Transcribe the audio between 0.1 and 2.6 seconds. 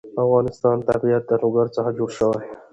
د افغانستان طبیعت له لوگر څخه جوړ شوی دی.